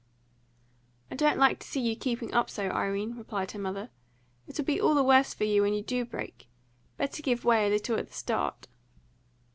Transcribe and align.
"I 1.11 1.15
don't 1.15 1.37
like 1.37 1.59
to 1.59 1.67
see 1.67 1.79
you 1.79 1.95
keeping 1.95 2.33
up 2.33 2.49
so, 2.49 2.69
Irene," 2.69 3.15
replied 3.15 3.51
her 3.51 3.59
mother. 3.59 3.91
"It'll 4.47 4.65
be 4.65 4.81
all 4.81 4.95
the 4.95 5.03
worse 5.03 5.35
for 5.35 5.43
you 5.43 5.61
when 5.61 5.75
you 5.75 5.83
do 5.83 6.05
break. 6.05 6.47
Better 6.97 7.21
give 7.21 7.45
way 7.45 7.67
a 7.67 7.69
little 7.69 7.99
at 7.99 8.07
the 8.07 8.13
start." 8.13 8.65